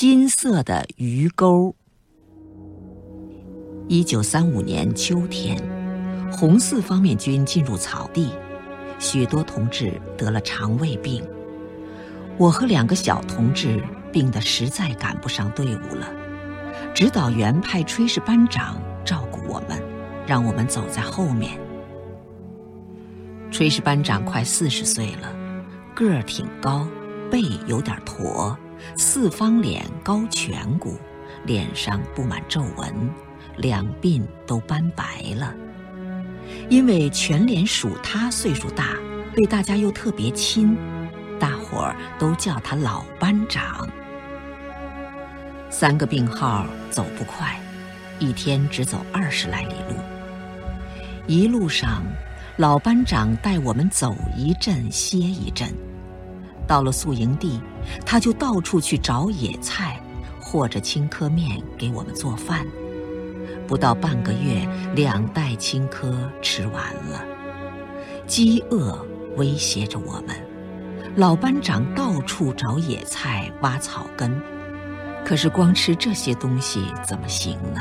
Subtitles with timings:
[0.00, 1.76] 金色的鱼钩。
[3.86, 5.62] 一九三五年秋天，
[6.32, 8.30] 红四方面军进入草地，
[8.98, 11.22] 许多同志得了肠胃病。
[12.38, 16.08] 我和两个小同志病得实在赶不上队伍了，
[16.94, 19.78] 指导员派炊事班长照顾我们，
[20.26, 21.60] 让我们走在后面。
[23.52, 25.30] 炊事班长快四十岁了，
[25.94, 26.88] 个儿挺高，
[27.30, 28.56] 背有点驼，
[28.96, 30.96] 四方脸高颧骨，
[31.44, 33.10] 脸上布满皱纹，
[33.56, 35.54] 两鬓都斑白了。
[36.68, 38.96] 因为全连属他岁数大，
[39.34, 40.76] 对大家又特别亲，
[41.38, 43.88] 大伙儿都叫他老班长。
[45.68, 47.58] 三个病号走不快，
[48.18, 49.94] 一天只走二十来里路，
[51.26, 52.02] 一路上。
[52.56, 55.72] 老班长带我们走一阵歇一阵，
[56.70, 57.60] 到了宿营地，
[58.06, 60.00] 他就到处去找野菜，
[60.40, 62.64] 和着青稞面给我们做饭。
[63.66, 67.24] 不到半个月，两袋青稞吃完了。
[68.24, 69.04] 饥饿
[69.36, 70.36] 威胁着我们，
[71.16, 74.40] 老班长到处找野菜、挖草根，
[75.24, 77.80] 可是光吃这些东西怎么行呢？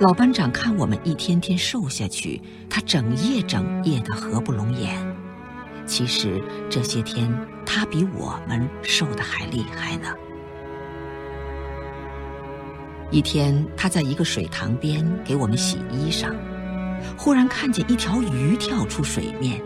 [0.00, 5.09] 老班长看我们一天天瘦下去，他整夜整夜的合不拢眼。
[5.86, 7.32] 其实这些天
[7.66, 10.08] 他比我们瘦的还厉害呢。
[13.10, 16.32] 一天，他在一个水塘边给我们洗衣裳，
[17.16, 19.60] 忽然看见一条鱼跳出水面，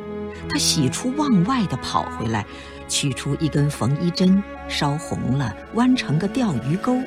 [0.49, 2.47] 他喜出望外的跑回来，
[2.89, 6.99] 取出一根缝衣针，烧红了，弯成个钓鱼钩。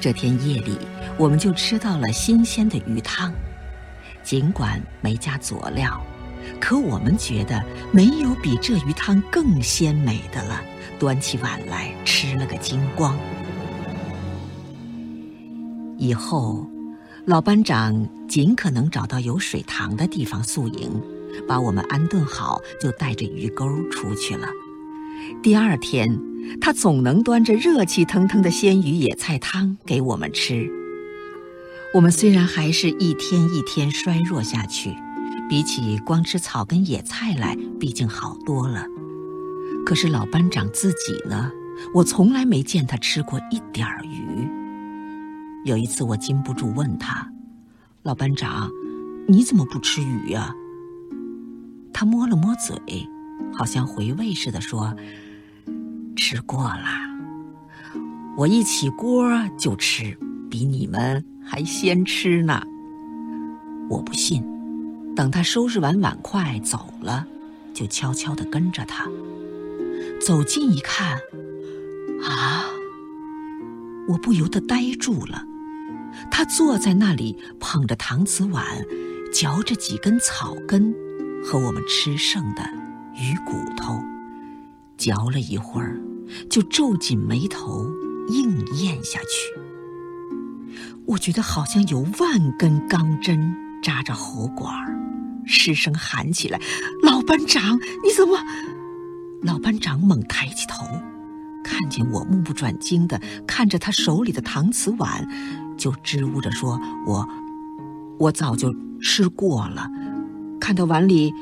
[0.00, 0.78] 这天夜里，
[1.18, 3.34] 我们就吃到了新鲜的鱼汤，
[4.22, 6.00] 尽管没加佐料，
[6.60, 10.62] 可我们觉得没有比这鱼汤更鲜美的了。
[10.98, 13.18] 端起碗来吃了个精光。
[15.96, 16.66] 以后，
[17.24, 21.02] 老班长尽可能找到有水塘的地方宿营，
[21.46, 24.48] 把我们安顿好，就带着鱼钩出去了。
[25.42, 26.08] 第二天。
[26.60, 30.68] 他总能端着热气腾腾的鲜鱼野菜汤给我们吃。
[31.94, 34.96] 我们虽然还是一天一天衰弱下去，
[35.50, 38.86] 比起光吃草根野菜来，毕竟好多了。
[39.84, 41.50] 可是老班长自己呢？
[41.92, 44.48] 我从来没见他吃过一点儿鱼。
[45.64, 47.28] 有一次我禁不住问他
[48.04, 48.70] ：“老班长，
[49.26, 50.54] 你怎么不吃鱼呀？”
[51.92, 52.78] 他摸了摸嘴，
[53.52, 54.94] 好像回味似的说。
[56.14, 56.86] 吃过了，
[58.36, 59.28] 我一起锅
[59.58, 60.16] 就吃，
[60.48, 62.62] 比你们还先吃呢。
[63.88, 64.44] 我不信，
[65.14, 67.26] 等他收拾完碗筷走了，
[67.74, 69.06] 就悄悄地跟着他。
[70.20, 71.18] 走近一看，
[72.24, 72.66] 啊！
[74.08, 75.44] 我不由得呆住了。
[76.30, 78.64] 他坐在那里，捧着搪瓷碗，
[79.32, 80.92] 嚼着几根草根
[81.44, 82.62] 和我们吃剩的
[83.14, 84.00] 鱼骨头，
[84.96, 86.00] 嚼了一会儿。
[86.48, 87.84] 就皱紧眉头，
[88.28, 89.60] 硬咽下去。
[91.06, 94.72] 我觉得好像有万根钢针扎着喉管
[95.46, 96.60] 失声喊起来
[97.02, 98.38] ：“老班长，你怎么？”
[99.42, 100.84] 老班长猛抬起头，
[101.64, 105.26] 看见我目不转睛的看着他手里的搪瓷碗，
[105.78, 107.26] 就支吾着说：“我，
[108.18, 109.88] 我早就吃过了，
[110.60, 111.32] 看到碗里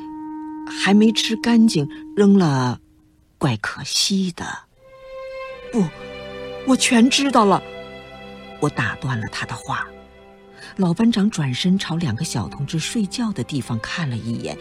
[0.67, 2.79] 还没吃干净，扔了，
[3.37, 4.45] 怪可惜的。”
[5.73, 5.85] 不，
[6.67, 7.61] 我全知道了。
[8.61, 9.87] 我打断了他的话。
[10.79, 14.57] 老班长转身朝两个小同志睡觉的地方看了一眼，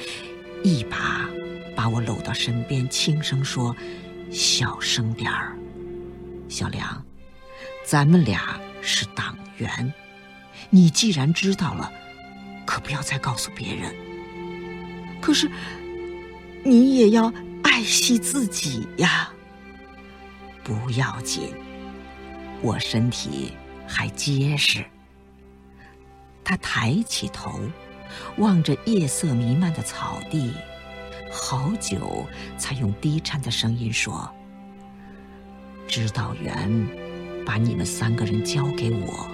[0.64, 1.30] 一把
[1.76, 3.76] 把我搂到身边，轻声说
[4.34, 5.56] ：“小声点儿，
[6.50, 7.06] 小梁，
[7.86, 9.94] 咱们俩是党员，
[10.72, 11.92] 你既然知道了，
[12.66, 13.94] 可不要再告诉别人。
[15.22, 15.48] 可是，
[16.64, 19.30] 你也要爱惜自己呀。”
[20.66, 21.54] 不要紧，
[22.64, 23.52] 我身体
[23.88, 24.84] 还结实。
[26.50, 27.60] 他抬起头，
[28.38, 30.54] 望着夜色弥漫的草地，
[31.30, 32.26] 好久
[32.58, 34.32] 才用低颤的声音说
[35.90, 36.88] ：“指导员
[37.46, 39.28] 把你们三个人交给我。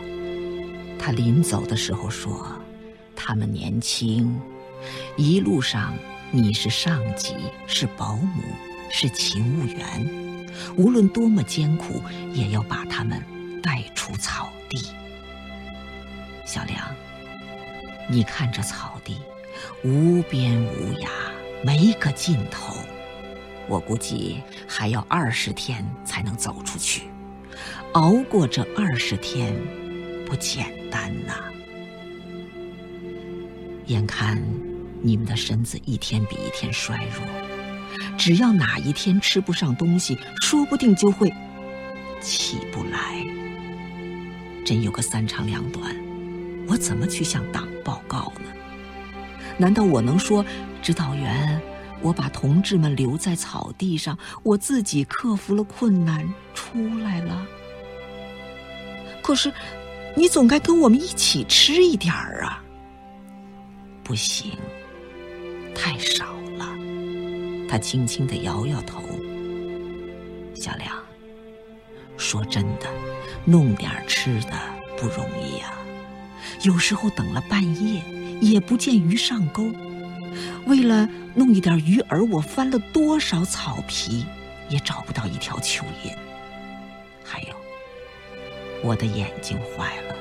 [0.98, 2.48] 他临走的时候说，
[3.16, 4.36] 他们年轻，
[5.16, 5.94] 一路上
[6.32, 7.36] 你是上级，
[7.68, 8.42] 是保姆，
[8.90, 10.10] 是勤务员。”
[10.76, 12.02] 无论多么艰苦，
[12.34, 13.22] 也要把他们
[13.62, 14.88] 带出草地。
[16.46, 16.78] 小梁，
[18.10, 19.18] 你看这草地，
[19.84, 21.08] 无边无涯，
[21.64, 22.76] 没个尽头。
[23.68, 27.04] 我估计还要二十天才能走出去。
[27.94, 29.56] 熬过这二十天，
[30.26, 31.36] 不简单呐。
[33.86, 34.42] 眼看
[35.02, 37.26] 你们的身子一天比一天衰弱，
[38.18, 41.34] 只要哪一天吃不上东西，说不定就会
[42.20, 43.24] 起不来。
[44.66, 45.96] 真有个三长两短，
[46.68, 48.50] 我怎么去向党报告呢？
[49.58, 50.44] 难道我能说，
[50.82, 51.62] 指导员，
[52.02, 57.46] 我把同志们留在草地上，我自己克服了困难出来了？
[59.22, 59.54] 可是，
[60.16, 62.64] 你总该跟我们一起吃一点儿啊！
[64.04, 64.52] 不行，
[65.76, 66.68] 太少了。
[67.70, 69.02] 他轻轻的摇摇头。
[70.56, 70.96] 小梁，
[72.18, 72.88] 说真的，
[73.46, 74.60] 弄点吃的
[74.98, 75.74] 不容易呀。
[76.64, 78.02] 有时候等了半夜。
[78.42, 79.72] 也不见鱼上钩，
[80.66, 84.26] 为了弄一点鱼饵，我翻了多少草皮，
[84.68, 86.14] 也找不到一条蚯蚓。
[87.24, 87.56] 还有，
[88.84, 90.16] 我的眼睛坏了，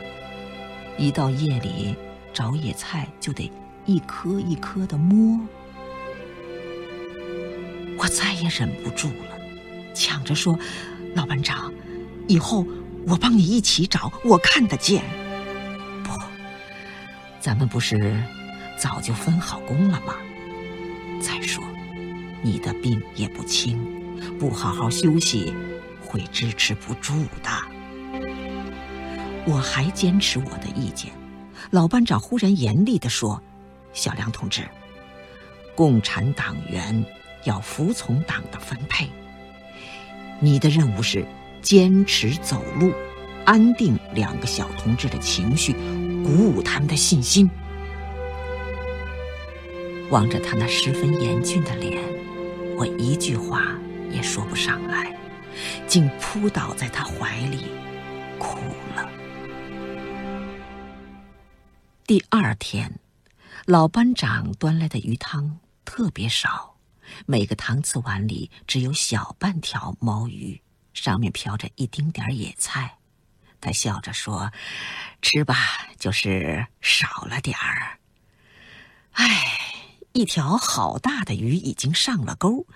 [0.97, 1.97] 一到夜里
[2.33, 3.51] 找野菜就得
[3.87, 5.41] 一颗一颗的摸。
[7.99, 9.37] 我再也忍不住了，
[9.93, 10.57] 抢着说
[11.17, 11.73] ：“老班长，
[12.29, 12.65] 以后
[13.05, 15.03] 我帮你一起找，我看得见。”
[17.43, 18.17] 咱们不是
[18.77, 20.15] 早就分好工了吗？
[21.21, 21.65] 再说，
[22.41, 23.85] 你的病也不轻，
[24.39, 25.53] 不好好休息
[26.01, 27.13] 会支持不住
[27.43, 27.51] 的。
[29.45, 31.11] 我还坚持我的意见，
[31.73, 33.43] 老班长忽然严厉地说
[33.93, 34.63] ：“小梁同志，
[35.75, 37.05] 共产党员
[37.43, 39.09] 要服从党的分配，
[40.39, 41.27] 你的任务是
[41.61, 42.93] 坚持走路。”
[43.45, 45.75] 安定两个小同志的情绪，
[46.25, 47.51] 鼓舞他们的信心。
[50.11, 52.03] 望着他那十分严峻的脸，
[52.77, 53.79] 我一句话
[54.11, 55.17] 也说不上来，
[55.87, 57.65] 竟扑倒在他怀里
[58.39, 58.59] 哭
[58.95, 59.09] 了。
[62.07, 63.01] 第二天，
[63.65, 66.77] 老班长端来的鱼汤特别少，
[67.25, 70.61] 每个搪瓷碗里只有小半条毛鱼，
[70.93, 72.99] 上面飘着一丁点儿野菜。
[73.63, 74.51] 他笑着说
[75.23, 75.57] ：“吃吧，
[75.97, 77.97] 就是少了点儿。
[79.13, 79.29] 哎，
[80.13, 82.67] 一条好大的鱼已经上了钩，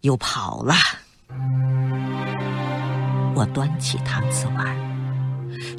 [0.00, 0.74] 又跑了。”
[3.36, 4.74] 我端起搪瓷碗，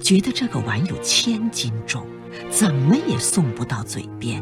[0.03, 2.07] 觉得这个碗有千斤重，
[2.51, 4.39] 怎么也送不到嘴边。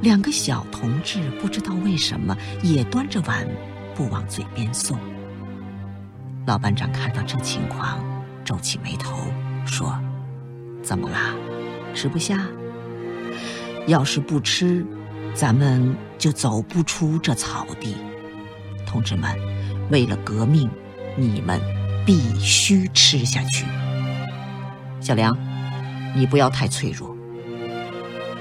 [0.00, 3.46] 两个小同志不知道为什么也端着碗，
[3.94, 4.98] 不往嘴边送。
[6.46, 8.07] 老班长看到这情况。
[8.48, 9.18] 皱起眉头
[9.66, 9.94] 说
[10.82, 11.34] ：“怎么啦？
[11.94, 12.46] 吃不下？
[13.86, 14.86] 要是不吃，
[15.34, 17.94] 咱们就走不出这草地。
[18.86, 19.38] 同志们，
[19.90, 20.70] 为了革命，
[21.14, 21.60] 你们
[22.06, 23.66] 必须吃下去。
[24.98, 25.36] 小梁，
[26.16, 27.14] 你不要太脆弱。”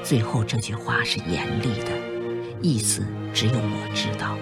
[0.04, 1.92] 最后这句话是严厉的，
[2.62, 4.38] 意思只有我知道。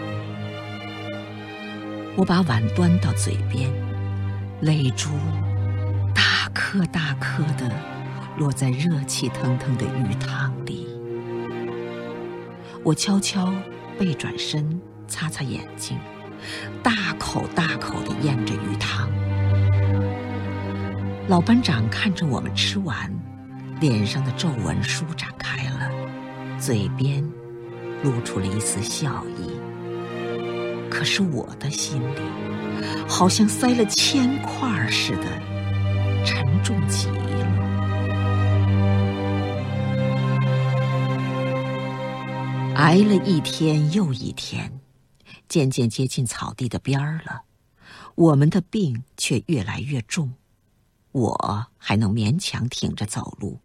[2.15, 3.67] 我把碗端到嘴边，
[4.61, 5.09] 泪珠。
[6.55, 7.69] 颗大颗的
[8.37, 10.87] 落在热气腾腾的鱼汤里，
[12.81, 13.53] 我悄悄
[13.99, 15.99] 背转身擦擦眼睛，
[16.81, 19.11] 大口大口地咽着鱼汤。
[21.27, 23.11] 老班长看着我们吃完，
[23.81, 25.91] 脸上的皱纹舒展开了，
[26.57, 27.21] 嘴边
[28.01, 29.51] 露出了一丝笑意。
[30.89, 32.21] 可是我的心里
[33.09, 35.54] 好像塞了铅块似的。
[36.25, 37.45] 沉重极了，
[42.75, 44.81] 挨了一天又一天，
[45.47, 47.43] 渐渐接近草地的边儿了。
[48.15, 50.33] 我们的病却越来越重，
[51.11, 53.59] 我还能勉强挺着走路，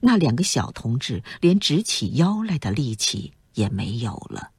[0.00, 4.52] 那两个小同志连直起腰来的力气也没有了。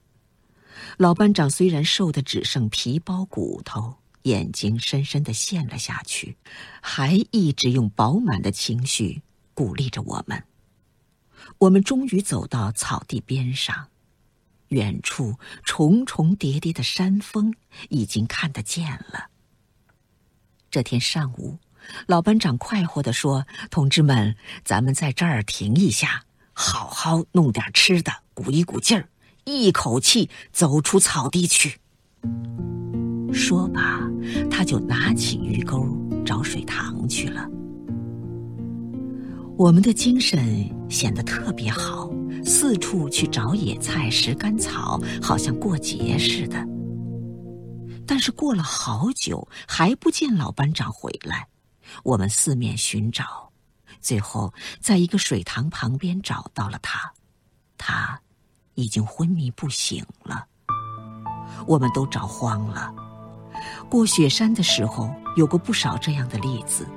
[0.98, 3.96] 老班长虽然瘦得只剩皮包骨头。
[4.26, 6.38] 眼睛深深的陷了下去，
[6.82, 9.22] 还一直用饱满的情绪
[9.54, 10.44] 鼓励着我们。
[11.60, 13.90] 我们终于走到草地边上，
[14.70, 17.54] 远处重重叠叠的山峰
[17.90, 19.30] 已经看得见了。
[20.72, 21.60] 这天上午，
[22.08, 29.08] 老班长快活地说：“同志们，咱们在这儿停一下，好好弄点吃的，鼓一鼓劲儿，
[29.44, 31.80] 一口气走出草地去。”
[33.34, 34.02] 说罢，
[34.50, 35.86] 他就拿起鱼钩
[36.26, 37.50] 找水塘去了。
[39.58, 42.10] 我们的精神显得特别好，
[42.44, 46.66] 四处去找野菜、拾干草，好像过节似的。
[48.06, 51.48] 但是过了好久还不见老班长回来，
[52.04, 53.50] 我们四面寻找，
[54.02, 57.14] 最后在一个水塘旁边找到了他，
[57.78, 58.20] 他
[58.76, 60.46] 已经昏迷不醒了。
[61.66, 62.94] 我们都找慌了。
[63.90, 66.88] 过雪山的时候，有过不少这样的例子：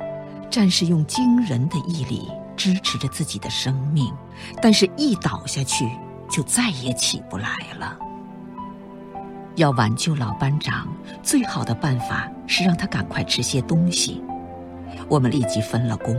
[0.50, 4.12] 战士用惊人的毅力支持着自己的生命，
[4.60, 5.88] 但是一倒下去
[6.30, 7.98] 就再也起不来了。
[9.56, 10.87] 要挽救老班长，
[11.22, 14.22] 最好的办法是让他赶快吃些东西。
[15.08, 16.16] 我们立即分了工，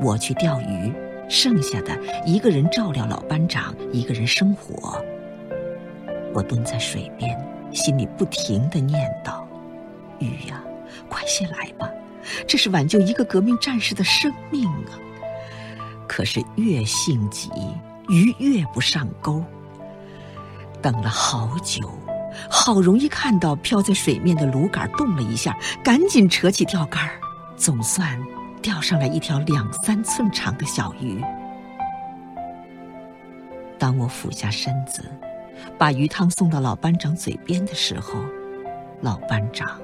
[0.00, 0.92] 我去钓鱼，
[1.28, 4.98] 剩下的一个人照料老班长，一个人生火。
[6.32, 7.38] 我蹲在水边，
[7.72, 9.39] 心里不停地念叨
[10.20, 10.62] ：“鱼呀，
[11.08, 11.90] 快些来吧，
[12.46, 14.94] 这是挽救一个革命战士的生命啊！”
[16.06, 17.50] 可是越性急，
[18.08, 19.44] 鱼越不上钩。
[20.80, 21.90] 等了好久。
[22.48, 27.10] 好容易看到漂在水面的芦杆动了一下，赶紧扯起钓竿，
[27.56, 28.18] 总算
[28.62, 31.20] 钓上来一条两三寸长的小鱼。
[33.78, 35.04] 当我俯下身子，
[35.76, 38.20] 把鱼汤送到老班长嘴边的时候，
[39.02, 39.80] 老班长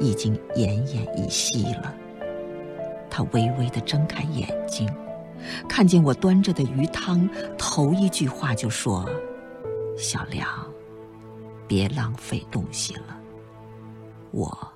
[0.00, 1.94] 已经奄奄一息了。
[3.10, 4.88] 他微微的睁开眼睛，
[5.68, 9.08] 看见我端着的鱼汤，头一句话就说
[9.96, 10.46] ：“小梁。”
[11.68, 13.18] 别浪费东西了，
[14.30, 14.72] 我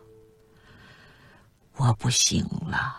[1.76, 2.92] 我不行了，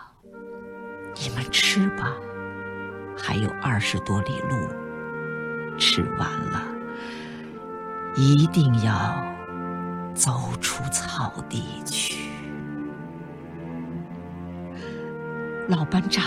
[1.14, 2.14] 你们吃吧，
[3.18, 4.56] 还有二十多里路，
[5.76, 6.62] 吃完了
[8.16, 9.22] 一定要
[10.14, 11.62] 走出草地
[15.72, 16.22] 老班长，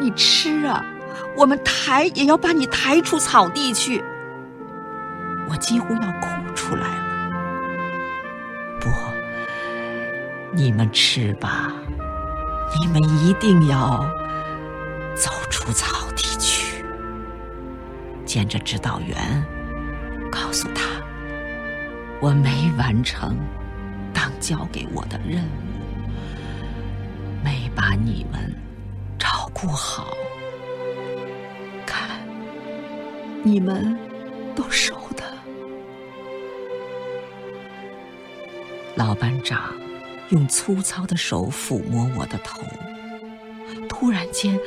[0.00, 0.84] 你吃啊，
[1.36, 4.02] 我们抬也要把你抬出草地去。
[5.48, 7.06] 我几乎要哭出来了。
[8.80, 8.90] 不，
[10.52, 11.72] 你们吃吧，
[12.80, 14.04] 你们一定要
[15.14, 16.84] 走出草地去，
[18.24, 19.16] 见着指导员，
[20.32, 20.82] 告诉他，
[22.20, 23.36] 我没完成
[24.12, 25.75] 当交给我的任务，
[28.04, 28.54] 你们
[29.18, 30.16] 照顾好。
[31.86, 32.20] 看，
[33.42, 33.96] 你们
[34.54, 35.24] 都瘦的。
[38.94, 39.74] 老班长
[40.30, 42.62] 用粗糙的手抚摸我的头，
[43.88, 44.58] 突然间，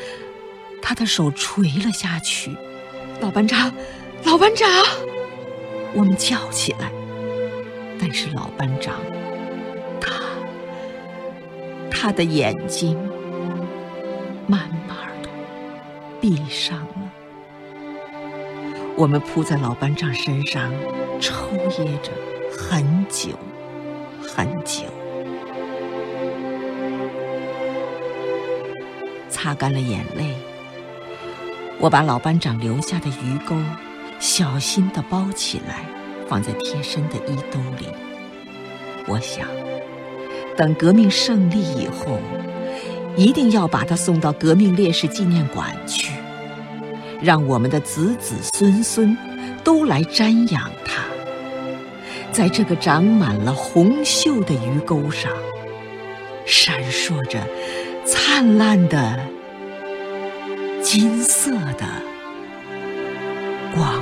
[0.81, 2.55] 他的手垂了下去。
[3.21, 3.74] 老班长，
[4.24, 4.67] 老班长，
[5.93, 6.91] 我们叫起来。
[8.00, 8.95] 但是老班长，
[10.00, 10.21] 他，
[11.91, 12.98] 他的眼睛
[14.50, 15.29] 慢慢的
[16.20, 17.12] 闭上了。
[18.98, 20.74] 我们扑在老班长身上，
[21.22, 21.36] 抽
[21.77, 22.12] 噎着
[22.51, 23.38] 很久。
[24.22, 24.84] 很久，
[29.29, 30.36] 擦干了眼泪，
[31.79, 33.56] 我把老班长留下的鱼钩
[34.20, 35.86] 小心的包起来，
[36.27, 37.88] 放在贴身的衣兜里。
[39.08, 39.48] 我想，
[40.56, 42.20] 等革命胜利以后，
[43.19, 46.13] 一定要把他送到革命烈士纪念馆去，
[47.21, 49.17] 让我们的子子孙孙
[49.61, 51.03] 都来瞻仰他。
[52.31, 55.29] 在这个长满了红锈的鱼钩上，
[56.45, 57.45] 闪烁着
[58.05, 59.19] 灿烂的
[60.81, 61.85] 金色的
[63.75, 64.01] 光